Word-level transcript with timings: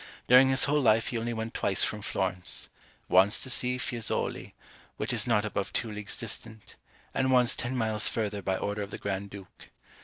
During 0.27 0.49
his 0.49 0.63
whole 0.63 0.81
life 0.81 1.09
he 1.09 1.19
only 1.19 1.31
went 1.31 1.53
twice 1.53 1.83
from 1.83 2.01
Florence; 2.01 2.69
once 3.07 3.39
to 3.41 3.51
see 3.51 3.77
Fiesoli, 3.77 4.55
which 4.97 5.13
is 5.13 5.27
not 5.27 5.45
above 5.45 5.71
two 5.73 5.91
leagues 5.91 6.17
distant, 6.17 6.75
and 7.13 7.31
once 7.31 7.55
ten 7.55 7.77
miles 7.77 8.09
further 8.09 8.41
by 8.41 8.57
order 8.57 8.81
of 8.81 8.89
the 8.89 8.97
Grand 8.97 9.29
Duke. 9.29 9.69